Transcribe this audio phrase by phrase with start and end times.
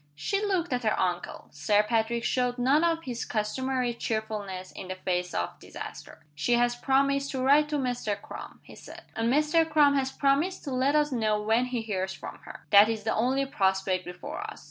[0.15, 1.47] She looked at her uncle.
[1.51, 6.25] Sir Patrick showed none of his customary cheerfulness in the face of disaster.
[6.33, 8.19] "She has promised to write to Mr.
[8.19, 9.03] Crum," he said.
[9.15, 9.63] "And Mr.
[9.69, 12.65] Crum has promised to let us know when he hears from her.
[12.71, 14.59] That is the only prospect before us.